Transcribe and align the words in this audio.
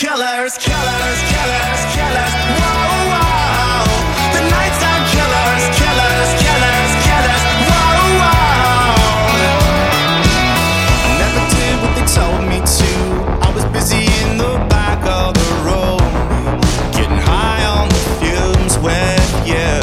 killers, 0.00 0.56
killers, 0.56 1.20
killers, 1.28 1.80
killers. 1.92 2.32
The 4.32 4.42
nights 4.48 4.80
killers, 5.12 5.64
killers, 5.76 6.30
killers, 6.40 6.90
killers. 7.04 7.42
I 11.04 11.12
never 11.20 11.44
did 11.52 11.74
what 11.84 11.92
they 11.96 12.06
told 12.08 12.40
me 12.48 12.58
to. 12.64 12.90
I 13.44 13.52
was 13.54 13.64
busy 13.76 14.08
in 14.24 14.38
the 14.38 14.56
back 14.72 15.04
of 15.04 15.34
the 15.34 15.44
getting 16.96 17.20
high 17.20 17.62
on 17.68 17.90
the 17.90 18.02
fumes 18.20 18.78
with 18.80 19.30
you. 19.44 19.76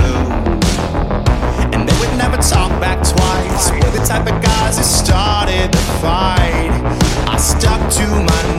And 1.73 1.87
they 1.87 1.95
would 1.99 2.17
never 2.17 2.37
talk 2.37 2.71
back 2.81 3.05
twice. 3.05 3.69
The 3.93 4.03
type 4.03 4.25
of 4.25 4.41
guys 4.41 4.77
that 4.77 4.83
started 4.83 5.71
the 5.71 5.83
fight. 6.01 6.73
I 7.29 7.37
stuck 7.37 7.91
to 7.97 8.07
my. 8.25 8.56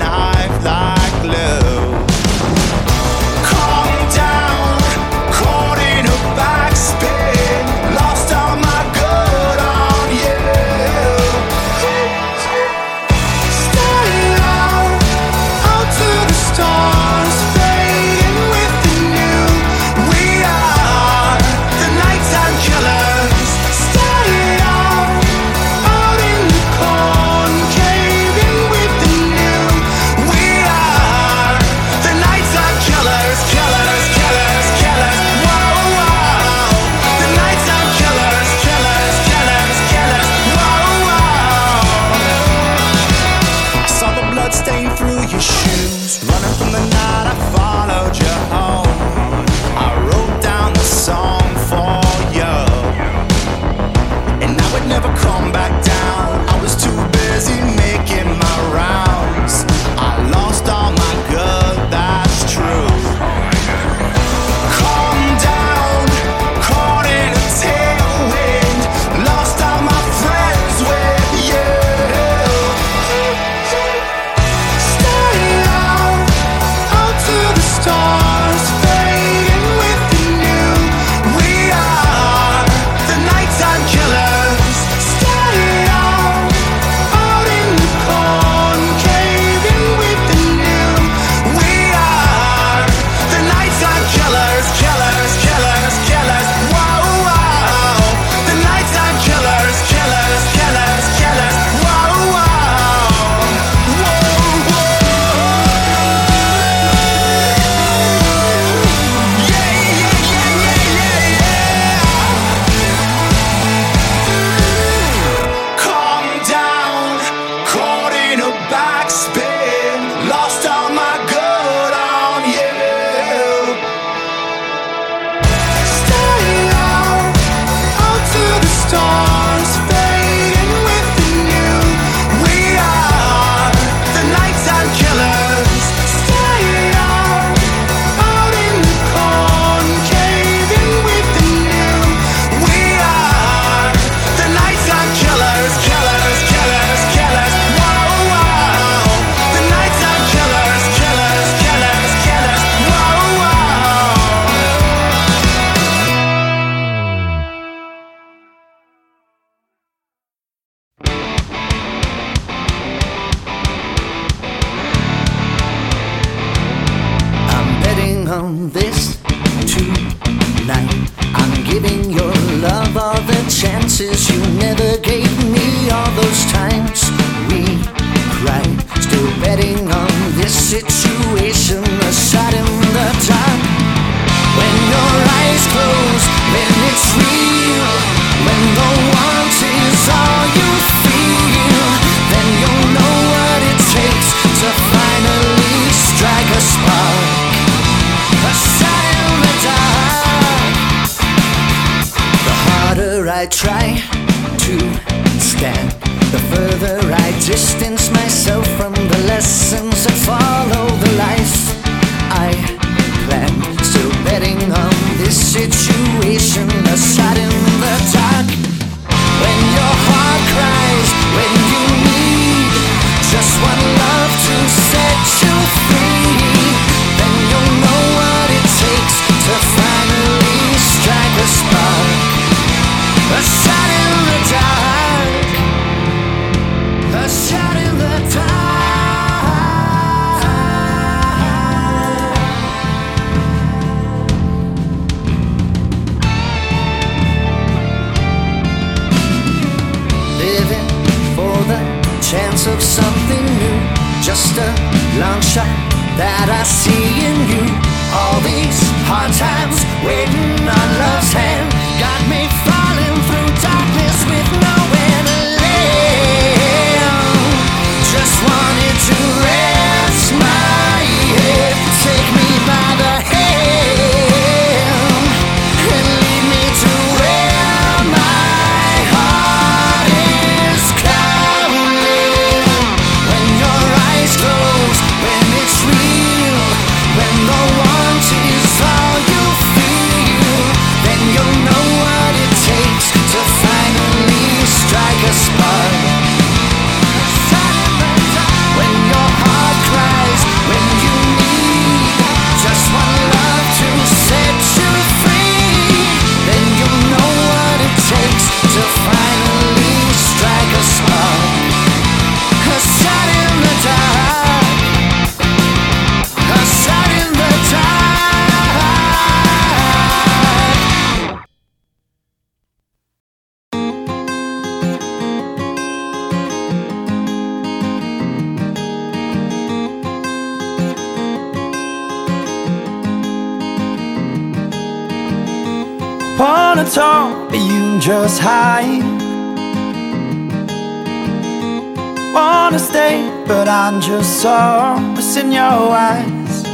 just 344.08 344.40
saw 344.40 344.98
what's 345.14 345.36
in 345.36 345.52
your 345.52 345.62
eyes? 346.08 346.64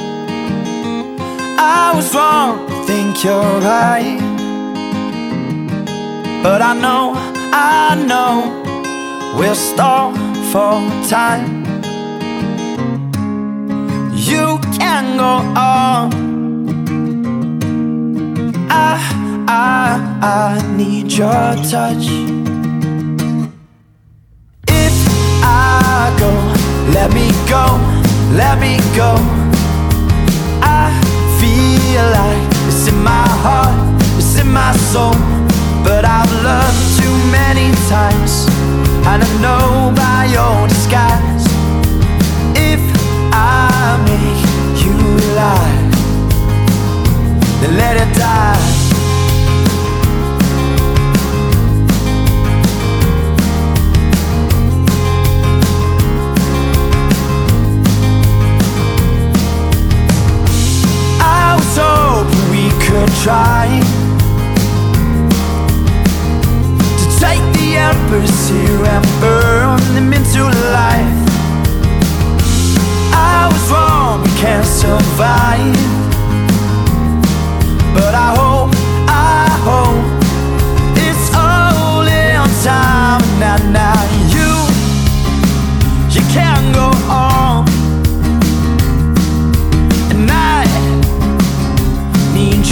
I 1.59 1.93
was 1.97 2.15
wrong 2.15 2.67
to 2.69 2.85
think 2.85 3.25
you're 3.25 3.59
right. 3.61 4.21
But 6.45 6.63
I 6.63 6.75
know, 6.75 7.15
I 7.53 7.97
know 8.07 8.65
We'll 9.37 9.57
stall 9.57 10.13
for 10.53 10.79
time. 11.09 11.65
You 14.15 14.61
can 14.79 15.17
go 15.17 15.35
on. 15.59 16.13
I, 18.71 18.95
I, 19.49 20.19
I 20.23 20.77
need 20.77 21.11
your 21.11 21.57
touch. 21.69 22.34
Let 27.05 27.13
me 27.13 27.31
go, 27.47 27.67
let 28.33 28.59
me 28.59 28.79
go. 28.97 29.17
I 30.63 30.89
feel 31.39 32.03
like 32.19 32.49
it's 32.67 32.89
in 32.89 32.97
my 33.05 33.29
heart, 33.45 33.77
it's 34.17 34.41
in 34.41 34.51
my 34.51 34.73
soul. 34.91 35.13
But 35.85 36.07
I've 36.07 36.33
loved 36.43 36.81
too 36.99 37.15
many 37.31 37.77
times, 37.91 38.49
and 39.05 39.23
I 39.23 39.31
know 39.45 39.93
by 39.95 40.33
your 40.33 40.67
disguise. 40.67 41.45
If 42.57 42.81
I 43.35 44.01
make 44.09 44.41
you 44.83 44.97
lie, 45.37 45.77
then 47.61 47.77
let 47.77 47.99
it 47.99 48.17
die. 48.17 48.84
try 63.25 63.81
to 66.99 67.07
take 67.19 67.41
the 67.57 67.75
embers 67.75 68.51
here 68.51 68.85
and 68.85 69.05
burn 69.19 69.81
them 69.95 70.13
into 70.13 70.43
life. 70.43 71.25
I 73.15 73.49
was 73.51 73.71
wrong, 73.71 74.23
we 74.25 74.29
can't 74.37 74.67
survive. 74.67 75.75
But 77.95 78.15
I 78.15 78.31
hope, 78.41 78.75
I 79.09 79.49
hope 79.69 80.05
it's 80.99 81.35
all 81.35 82.07
in 82.07 82.63
time. 82.63 83.04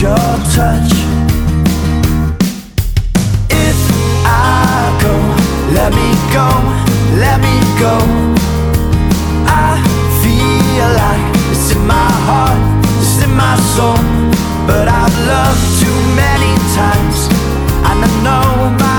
your 0.02 0.16
touch. 0.56 0.92
If 3.50 3.78
I 4.26 4.98
go, 5.00 5.14
let 5.78 5.90
me 5.94 6.10
go, 6.34 6.48
let 7.22 7.38
me 7.46 7.54
go. 7.78 7.94
I 9.46 9.78
feel 10.22 10.88
like 11.02 11.24
it's 11.52 11.70
in 11.70 11.86
my 11.86 12.10
heart, 12.26 12.58
it's 13.00 13.22
in 13.22 13.32
my 13.36 13.54
soul. 13.74 14.02
But 14.66 14.88
I've 14.88 15.16
loved 15.32 15.64
too 15.80 15.98
many 16.16 16.52
times, 16.74 17.18
and 17.88 18.04
I 18.04 18.10
know 18.24 18.76
my. 18.80 18.91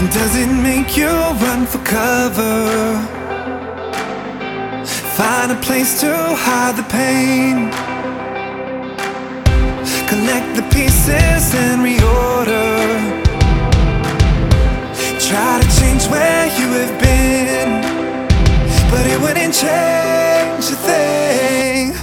And 0.00 0.10
does 0.12 0.34
it 0.34 0.46
make 0.46 0.96
you 0.96 1.10
run 1.44 1.66
for 1.66 1.76
cover? 1.84 2.96
Find 5.18 5.52
a 5.52 5.60
place 5.60 6.00
to 6.00 6.10
hide 6.44 6.76
the 6.76 6.84
pain. 6.84 7.70
Collect 10.08 10.56
the 10.56 10.62
pieces 10.74 11.54
and 11.54 11.82
reorder. 11.84 12.80
Try 15.28 15.60
to 15.60 15.68
change 15.78 16.06
where 16.06 16.46
you 16.58 16.68
have 16.80 16.96
been, 16.98 17.82
but 18.90 19.04
it 19.06 19.20
wouldn't 19.20 19.52
change 19.52 20.64
a 20.76 20.78
thing. 20.88 21.99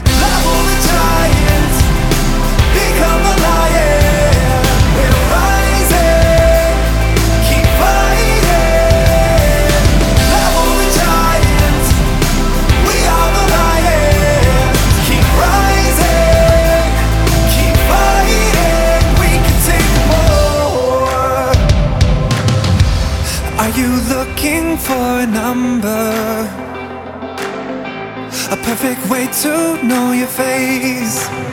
wait 29.10 29.32
to 29.32 29.82
know 29.84 30.12
your 30.12 30.28
face. 30.28 31.47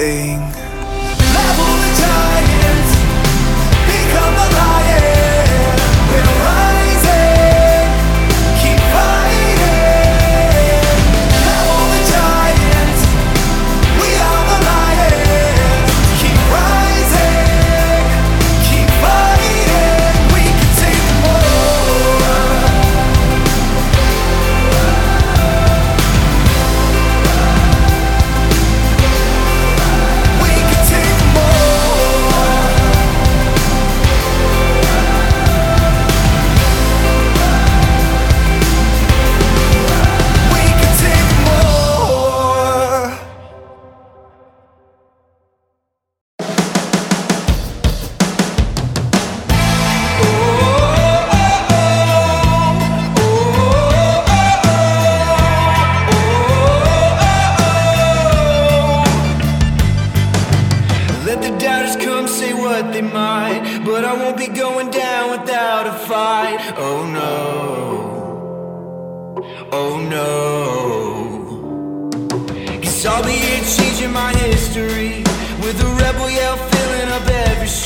thing. 0.00 0.59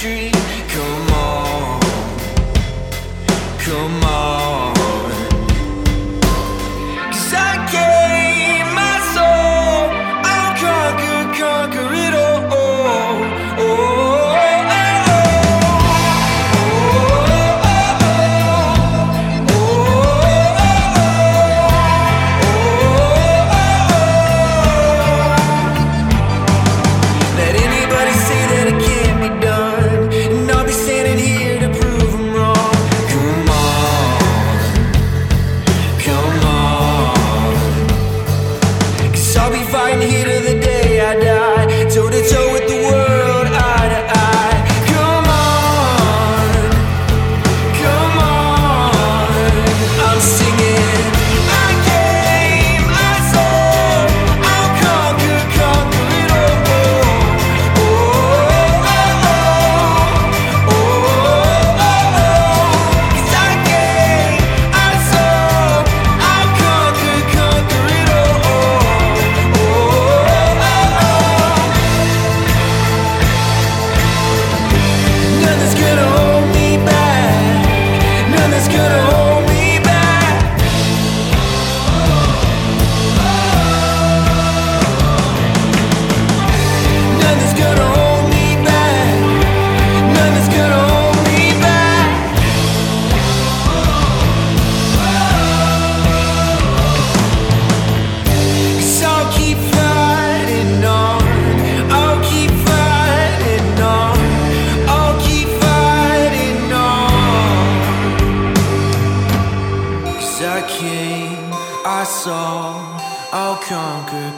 tree. 0.05 0.34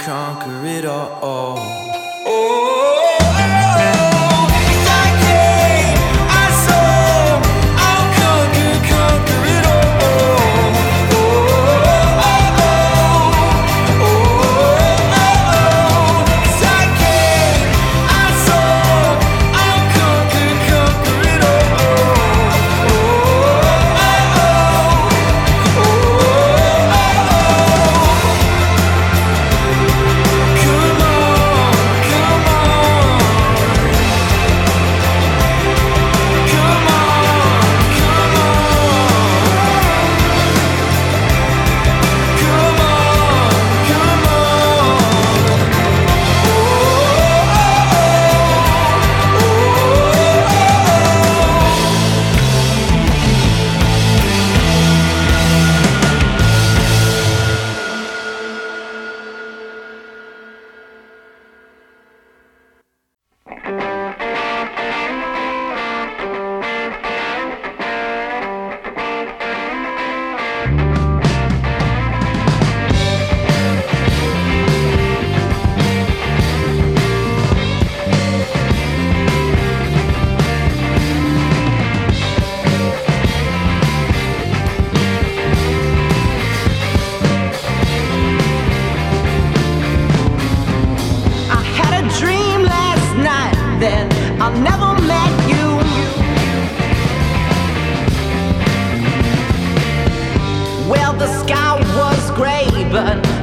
Conquer, 0.07 0.65
it 0.65 0.85
all. 0.85 1.76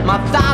My 0.06 0.18
thoughts 0.32 0.53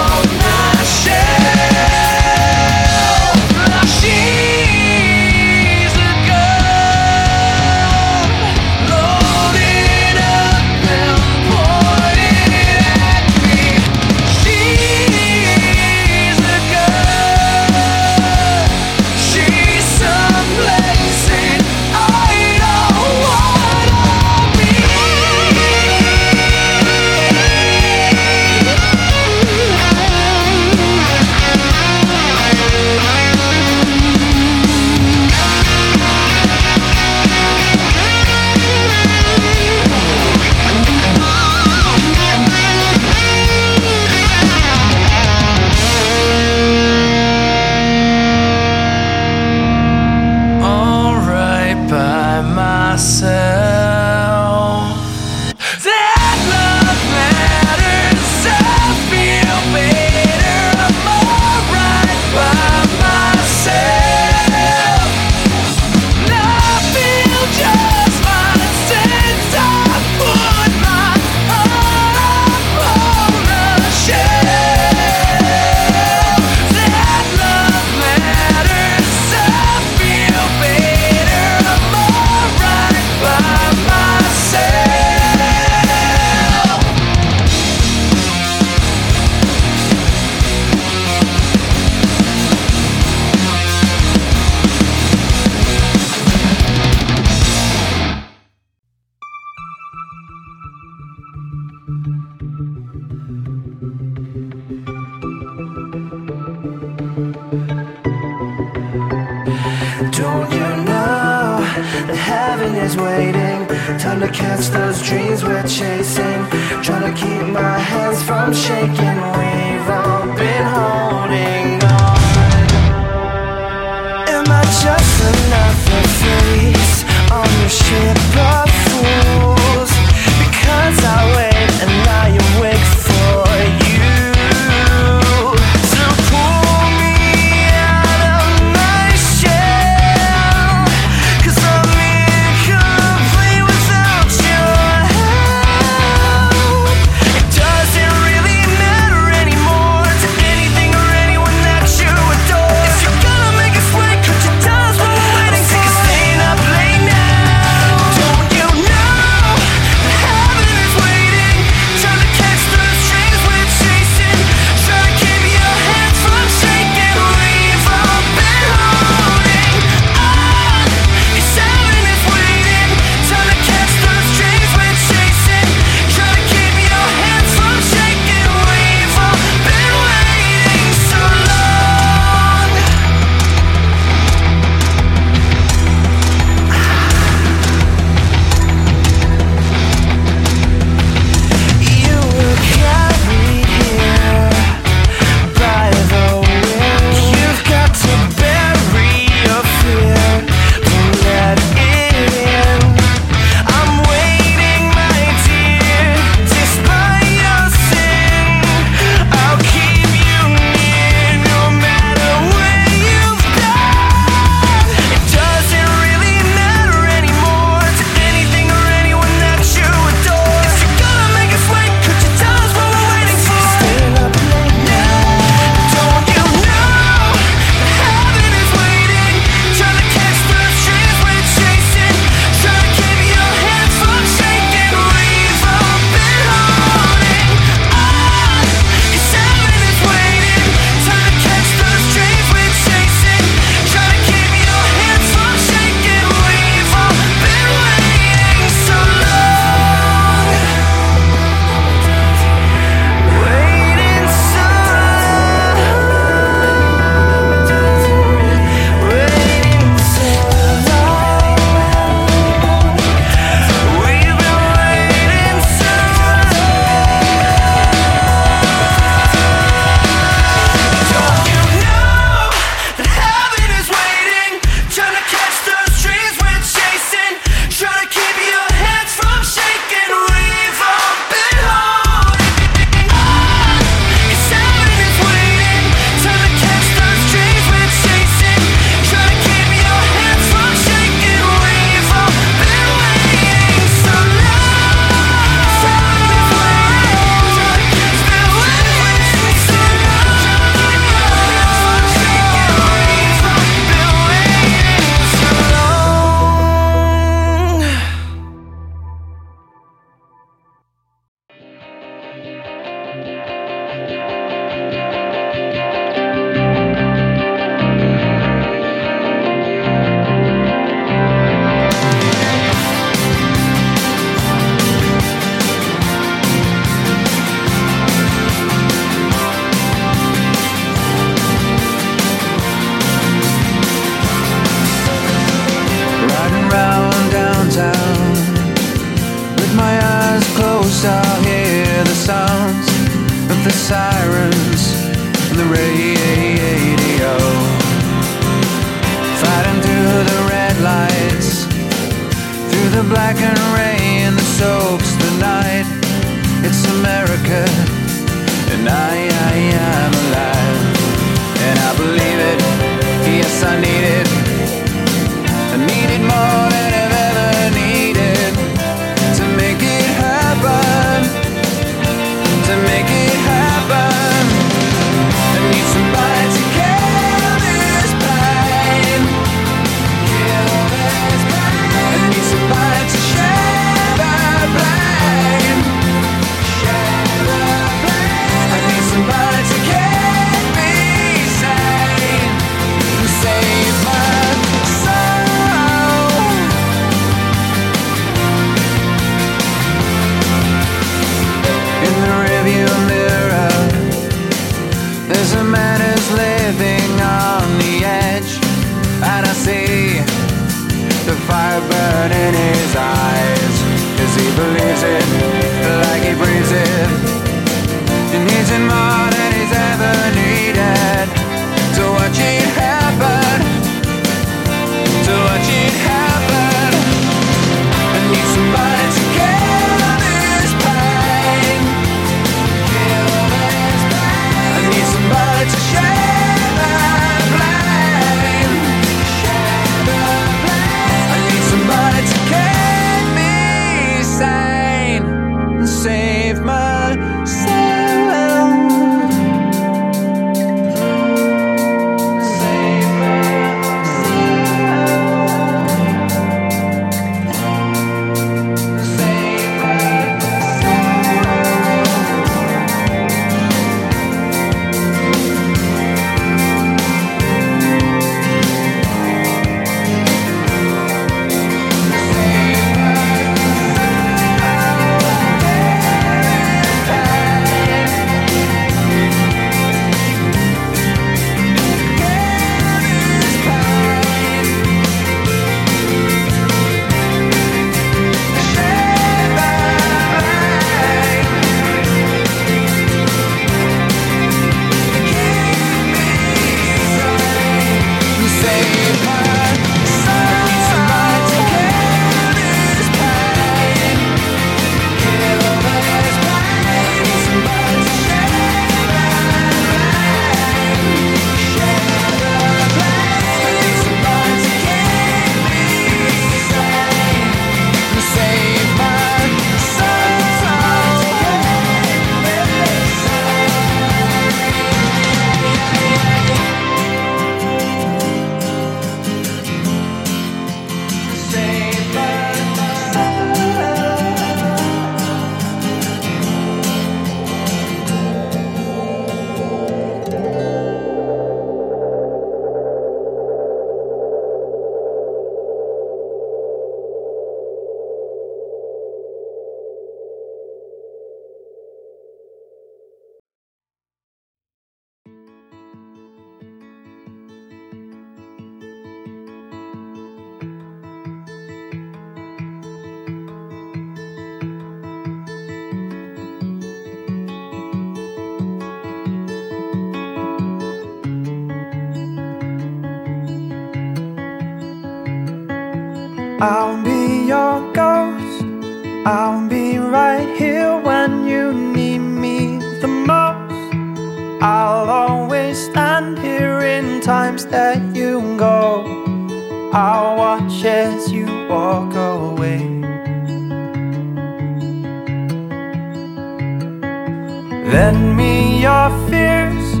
Lend 597.84 598.34
me 598.34 598.80
your 598.80 599.10
fears, 599.28 600.00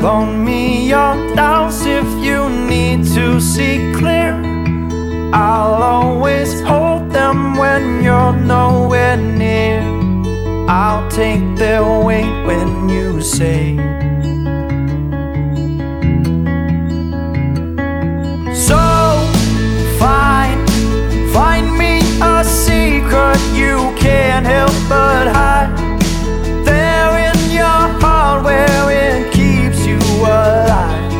loan 0.00 0.44
me 0.44 0.88
your 0.88 1.34
doubts 1.34 1.84
if 1.84 2.06
you 2.24 2.48
need 2.48 3.04
to 3.14 3.40
see 3.40 3.92
clear. 3.96 4.32
I'll 5.34 5.74
always 5.82 6.60
hold 6.60 7.10
them 7.10 7.56
when 7.56 8.04
you're 8.04 8.32
nowhere 8.32 9.16
near. 9.16 9.82
I'll 10.68 11.10
take 11.10 11.56
their 11.56 11.82
weight 11.82 12.46
when 12.46 12.88
you 12.88 13.20
say. 13.20 13.76
So 18.54 18.78
find, 19.98 20.70
find 21.32 21.76
me 21.76 21.98
a 22.22 22.44
secret 22.44 23.40
you 23.52 23.92
can't 23.98 24.46
help 24.46 24.72
but 24.88 25.26
hide. 25.26 25.75
Where 28.06 28.90
it 28.90 29.32
keeps 29.32 29.84
you 29.84 29.98
alive. 29.98 31.12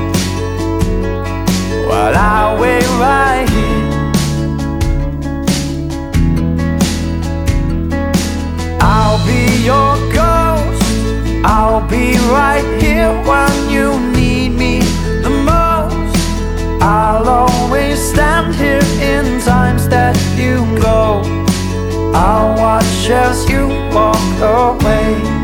While 1.89 2.14
I 2.14 2.57
wait 2.61 2.87
right 3.01 3.49
here. 3.57 3.87
I'll 8.80 9.20
be 9.26 9.64
your 9.64 9.97
ghost. 10.12 10.84
I'll 11.45 11.87
be 11.89 12.16
right 12.30 12.66
here 12.80 13.12
when 13.30 13.55
you 13.68 13.99
need 14.12 14.51
me 14.51 14.80
the 15.22 15.30
most. 15.30 16.16
I'll 16.80 17.28
always 17.28 17.99
stand 17.99 18.55
here 18.55 18.87
in 19.01 19.41
times 19.41 19.89
that 19.89 20.16
you 20.37 20.64
go. 20.80 21.22
I'll 22.14 22.57
watch 22.57 23.11
as 23.11 23.49
you 23.51 23.66
walk 23.93 24.41
away. 24.41 25.36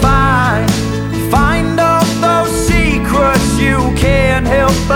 Find, 0.00 0.70
find 1.30 1.78
all 1.80 2.04
those 2.20 2.52
secrets 2.66 3.58
you 3.58 3.78
can't 3.96 4.46
help 4.46 4.89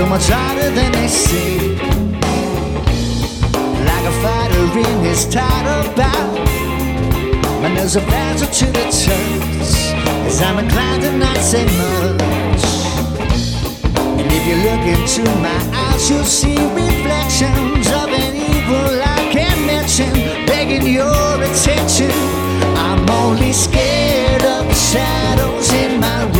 so 0.00 0.06
much 0.06 0.28
harder 0.30 0.70
than 0.70 0.92
they 0.92 1.08
seem. 1.08 1.76
Like 3.88 4.06
a 4.12 4.14
fighter 4.24 4.64
in 4.86 4.96
his 5.04 5.26
title 5.26 5.82
bout. 5.94 6.38
And 7.64 7.76
there's 7.76 7.96
a 7.96 8.04
battle 8.12 8.48
to 8.60 8.66
the 8.76 8.84
touch 9.02 9.72
as 10.28 10.40
I'm 10.40 10.58
inclined 10.58 11.02
to 11.02 11.12
not 11.18 11.36
say 11.36 11.64
much. 11.82 12.64
And 14.20 14.28
if 14.38 14.42
you 14.48 14.56
look 14.68 14.84
into 14.94 15.22
my 15.46 15.60
eyes, 15.84 16.08
you'll 16.08 16.24
see 16.24 16.56
reflections 16.84 17.86
of 18.00 18.08
an 18.22 18.32
evil 18.52 18.90
I 19.18 19.20
can't 19.36 19.62
mention, 19.66 20.10
begging 20.46 20.86
your 20.86 21.34
attention. 21.48 22.10
I'm 22.86 23.04
only 23.22 23.52
scared 23.52 24.44
of 24.44 24.62
the 24.66 24.78
shadows 24.90 25.70
in 25.74 26.00
my 26.00 26.24
room. 26.24 26.39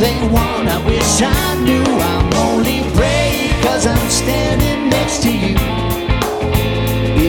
They 0.00 0.16
want? 0.32 0.66
I 0.66 0.78
wish 0.86 1.20
I 1.20 1.54
knew. 1.62 1.84
I'm 1.84 2.32
only 2.48 2.80
brave 2.96 3.52
cause 3.62 3.86
I'm 3.86 4.08
standing 4.08 4.88
next 4.88 5.22
to 5.24 5.30
you. 5.30 5.56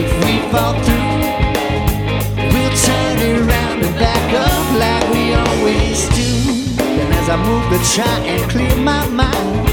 If 0.00 0.08
we 0.24 0.34
fall 0.50 0.72
through, 0.80 1.20
we'll 2.52 2.76
turn 2.88 3.16
around 3.36 3.78
and 3.84 3.94
back 4.00 4.26
up 4.48 4.64
like 4.84 5.04
we 5.12 5.34
always 5.34 6.08
do. 6.16 6.32
And 6.80 7.12
as 7.20 7.28
I 7.28 7.36
move 7.36 7.64
to 7.74 7.78
try 7.94 8.18
and 8.32 8.50
clear 8.50 8.74
my 8.76 9.06
mind, 9.08 9.68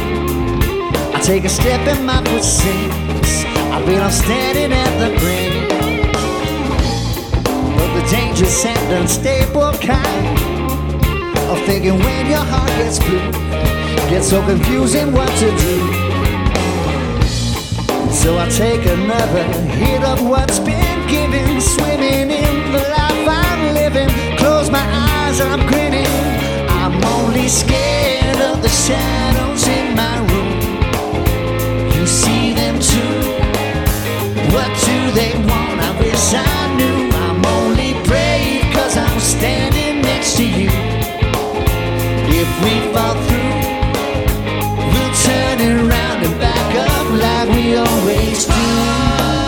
I 1.16 1.22
take 1.24 1.46
a 1.46 1.50
step 1.50 1.80
and 1.88 2.06
my 2.06 2.20
sinks. 2.42 3.46
I 3.76 3.82
feel 3.86 4.02
I'm 4.04 4.12
standing 4.12 4.74
at 4.74 4.94
the 5.00 5.10
brink 5.22 5.72
of 7.82 7.90
the 7.96 8.04
dangerous 8.12 8.66
and 8.66 8.94
unstable 8.94 9.72
kind 9.80 10.49
of 11.50 11.60
thinking 11.66 11.98
when 11.98 12.28
your 12.28 12.46
heart 12.52 12.70
gets 12.78 13.00
blue, 13.00 13.32
gets 14.10 14.30
so 14.30 14.40
confusing 14.46 15.12
what 15.12 15.30
to 15.40 15.50
do. 15.58 15.76
So 18.12 18.38
I 18.38 18.48
take 18.50 18.86
another 18.86 19.44
hit 19.82 20.04
of 20.04 20.28
what's 20.28 20.60
been 20.60 21.08
given, 21.08 21.60
swimming 21.60 22.30
in 22.30 22.72
the 22.72 22.84
life 22.98 23.28
I'm 23.28 23.74
living. 23.74 24.10
Close 24.38 24.70
my 24.70 24.86
eyes, 25.10 25.42
I'm 25.42 25.66
grinning. 25.66 26.06
I'm 26.70 27.04
only 27.18 27.48
scared 27.48 28.42
of 28.42 28.62
the 28.62 28.70
shadows 28.70 29.68
in 29.68 29.96
my 29.96 30.18
room. 30.30 30.52
You 31.96 32.06
see 32.06 32.54
them 32.54 32.80
too. 32.80 33.18
What 34.54 34.70
do 34.86 34.98
they 35.20 35.34
want? 35.50 35.80
I 35.82 35.96
wish 36.00 36.34
I 36.34 36.76
knew. 36.78 37.10
I'm 37.26 37.44
only 37.58 37.94
brave 38.08 38.72
cause 38.76 38.98
I'm 38.98 39.20
standing 39.20 40.02
next 40.02 40.38
to 40.38 40.46
you. 40.46 40.89
We 42.64 42.74
fall 42.94 43.16
through, 43.28 43.56
we'll 44.92 45.14
turn 45.24 45.60
around 45.62 46.24
and 46.26 46.40
back 46.40 46.76
up 46.76 47.08
like 47.24 47.50
we 47.56 47.76
always 47.78 48.46
do. 48.46 49.39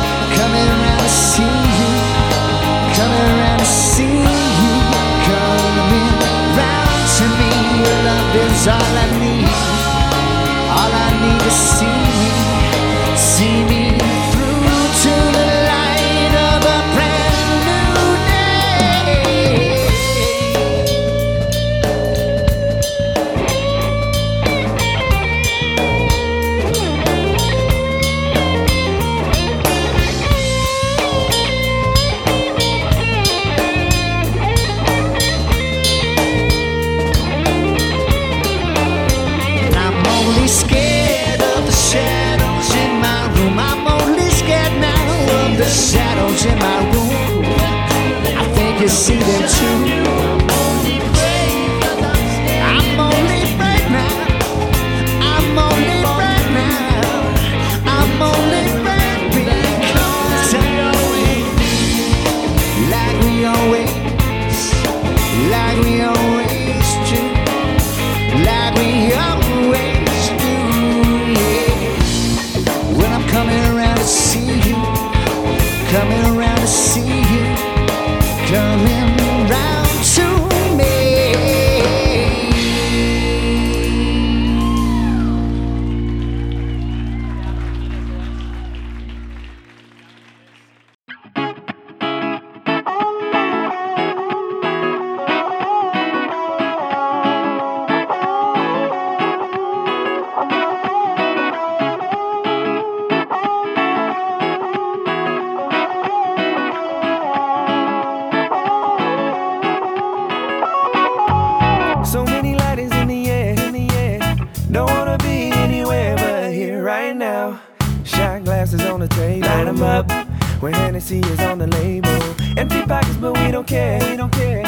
When 120.61 120.73
Hennessy 120.73 121.19
is 121.19 121.39
on 121.39 121.57
the 121.57 121.65
label. 121.65 122.21
Empty 122.55 122.83
pockets, 122.85 123.15
but 123.15 123.33
we 123.39 123.49
don't 123.49 123.65
care, 123.65 123.99
we 124.07 124.15
don't 124.15 124.31
care. 124.31 124.63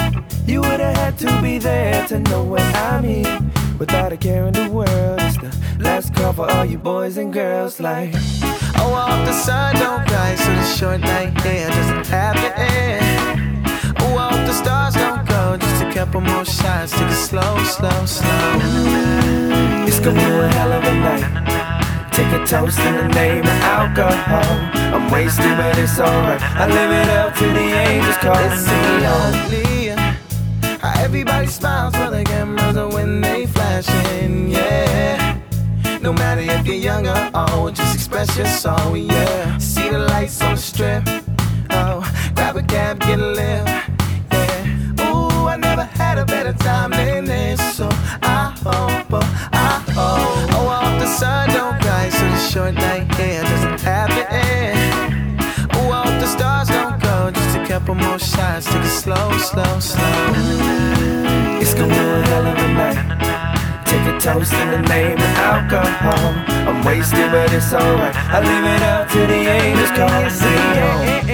You 0.48 0.62
would've 0.62 0.80
had 0.98 1.20
to 1.20 1.40
be 1.40 1.60
there 1.60 2.08
to 2.08 2.20
know 2.20 2.44
what 2.44 2.62
I 2.62 3.00
mean. 3.00 3.52
Without 3.78 4.12
a 4.12 4.18
care 4.18 4.48
in 4.48 4.54
the 4.54 4.68
world, 4.70 5.20
it's 5.22 5.38
the 5.38 5.56
last 5.78 6.16
call 6.16 6.34
for 6.34 6.50
all 6.50 6.66
you 6.66 6.80
boys 6.80 7.18
and 7.18 7.32
girls. 7.32 7.80
Like, 7.80 8.12
Oh, 8.78 8.92
I 8.96 9.12
hope 9.12 9.26
the 9.28 9.34
sun 9.34 9.76
don't 9.76 10.10
rise, 10.10 10.40
so 10.40 10.52
the 10.56 10.66
short 10.66 11.02
night 11.02 11.40
here 11.44 11.70
doesn't 11.70 12.08
have 12.08 12.38
end. 12.58 13.68
Oh, 14.00 14.18
I 14.18 14.36
hope 14.36 14.48
the 14.48 14.54
stars 14.54 14.96
don't 14.96 15.28
go, 15.28 15.58
just 15.58 15.84
a 15.84 15.94
couple 15.94 16.22
more 16.22 16.44
shots, 16.44 16.92
take 16.94 17.04
it 17.04 17.14
slow, 17.14 17.64
slow, 17.66 18.06
slow. 18.08 18.60
it's 19.88 20.00
gonna 20.00 20.16
be 20.16 20.26
a 20.26 20.48
hell 20.54 20.72
of 20.72 20.84
a 20.84 20.96
night. 20.96 21.53
Take 22.14 22.32
a 22.32 22.46
toast 22.46 22.78
in 22.80 22.94
the 22.96 23.08
name 23.16 23.42
of 23.42 23.62
alcohol. 23.64 24.70
I'm 24.94 25.12
wasted, 25.12 25.58
but 25.58 25.76
it's 25.80 26.00
alright. 26.00 26.40
I 26.42 26.68
live 26.68 26.92
it 26.92 27.10
up 27.10 27.34
to 27.38 27.46
the 27.46 27.60
angels 27.60 28.18
call. 28.18 28.38
It's 28.38 28.68
home. 28.68 29.02
lonely 29.02 29.90
uh, 29.90 29.98
how 30.80 31.02
everybody 31.04 31.48
smiles 31.48 31.96
for 31.96 32.12
the 32.12 32.24
cameras 32.24 32.78
are 32.78 32.88
when 32.90 33.20
they 33.20 33.48
flashing, 33.48 34.52
yeah. 34.52 35.40
No 36.02 36.14
matter 36.14 36.42
if 36.42 36.68
you're 36.68 36.76
young 36.76 37.08
or 37.08 37.32
old, 37.34 37.76
just 37.76 37.96
express 37.96 38.38
your 38.38 38.46
soul, 38.46 38.96
yeah. 38.96 39.58
See 39.58 39.90
the 39.90 39.98
lights 39.98 40.40
on 40.44 40.54
the 40.54 40.62
strip, 40.62 41.04
oh, 41.72 42.04
grab 42.36 42.58
a 42.58 42.62
cab, 42.62 43.00
get 43.00 43.20
a 43.20 43.26
lift, 43.26 43.68
yeah. 44.32 45.10
Ooh, 45.10 45.48
I 45.48 45.56
never 45.58 45.86
had 45.86 46.20
a 46.20 46.26
better 46.26 46.54
time 46.54 46.92
than 46.92 47.26
this, 47.26 47.60
so 47.76 47.90
I 48.22 48.54
hope, 48.64 49.08
oh, 49.12 49.43
sun 51.14 51.48
don't 51.50 51.78
rise, 51.86 52.14
so 52.14 52.26
the 52.26 52.40
short 52.52 52.74
night 52.74 53.06
here 53.16 53.44
doesn't 53.44 53.80
have 53.82 54.10
to 54.10 54.24
end. 54.32 55.40
Oh, 55.76 55.92
I 55.92 56.08
hope 56.08 56.20
the 56.20 56.28
stars 56.28 56.70
don't 56.70 57.00
go, 57.02 57.32
just 57.32 57.58
a 57.58 57.66
couple 57.68 57.96
more 57.96 58.20
shots, 58.20 58.66
take 58.66 58.82
it 58.82 58.96
slow, 59.04 59.28
slow, 59.38 59.80
slow. 59.80 60.18
It's 61.62 61.74
gonna 61.74 61.94
be 61.94 62.04
one 62.16 62.24
hell 62.32 62.48
of 62.52 62.58
a 62.58 62.70
night. 62.82 63.00
Take 63.86 64.06
a 64.14 64.20
toast 64.20 64.54
in 64.54 64.68
the 64.72 64.82
name 64.94 65.18
of 65.18 65.34
alcohol. 65.52 66.26
I'm 66.68 66.84
wasted, 66.84 67.30
but 67.32 67.54
it's 67.54 67.72
alright. 67.74 68.16
I 68.36 68.40
leave 68.50 68.68
it 68.76 68.82
up 68.94 69.08
to 69.14 69.20
the 69.32 69.42
angels 69.60 69.92
me 70.42 70.56
home. 70.82 71.33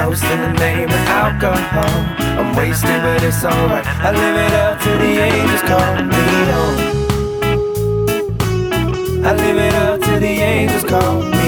toast 0.00 0.24
in 0.24 0.40
the 0.40 0.52
name 0.60 0.88
of 0.88 1.04
alcohol. 1.22 1.96
I'm 2.38 2.56
wasted, 2.56 3.00
but 3.04 3.22
it's 3.22 3.44
alright. 3.44 3.86
I 4.06 4.10
live 4.20 4.36
it 4.46 4.54
up 4.64 4.80
till 4.82 4.98
the 5.04 5.12
angels 5.28 5.64
call 5.70 5.94
me 6.12 6.24
home. 6.52 6.78
I 9.28 9.30
live 9.42 9.58
it 9.66 9.74
up 9.74 10.00
till 10.00 10.20
the 10.20 10.34
angels 10.52 10.84
call 10.84 11.22
me 11.32 11.39